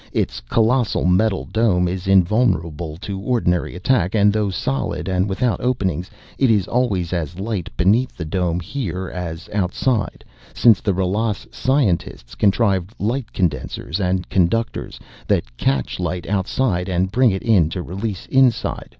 Its 0.13 0.39
colossal 0.49 1.05
metal 1.05 1.45
dome 1.45 1.87
is 1.87 2.07
invulnerable 2.07 2.97
to 2.97 3.19
ordinary 3.19 3.75
attack, 3.75 4.15
and 4.15 4.33
though 4.33 4.49
solid 4.49 5.07
and 5.07 5.29
without 5.29 5.61
openings 5.61 6.09
it 6.39 6.49
is 6.49 6.67
always 6.67 7.13
as 7.13 7.39
light 7.39 7.69
beneath 7.77 8.17
the 8.17 8.25
dome 8.25 8.59
here 8.59 9.11
as 9.13 9.47
outside, 9.53 10.25
since 10.55 10.81
the 10.81 10.91
Ralas' 10.91 11.45
scientists 11.53 12.33
contrived 12.33 12.95
light 12.97 13.31
condensers 13.31 13.99
and 13.99 14.27
conductors 14.27 14.99
that 15.27 15.55
catch 15.55 15.99
light 15.99 16.27
outside 16.27 16.89
and 16.89 17.11
bring 17.11 17.29
it 17.29 17.43
in 17.43 17.69
to 17.69 17.83
release 17.83 18.25
inside. 18.25 18.89